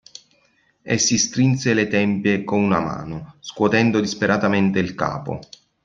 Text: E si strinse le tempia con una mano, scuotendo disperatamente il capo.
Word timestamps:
E 0.81 0.97
si 0.97 1.19
strinse 1.19 1.75
le 1.75 1.87
tempia 1.87 2.43
con 2.43 2.63
una 2.63 2.79
mano, 2.79 3.35
scuotendo 3.39 3.99
disperatamente 3.99 4.79
il 4.79 4.95
capo. 4.95 5.39